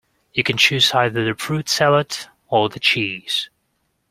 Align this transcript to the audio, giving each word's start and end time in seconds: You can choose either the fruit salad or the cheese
You 0.33 0.41
can 0.43 0.57
choose 0.57 0.95
either 0.95 1.23
the 1.23 1.35
fruit 1.35 1.69
salad 1.69 2.17
or 2.47 2.69
the 2.69 2.79
cheese 2.79 3.51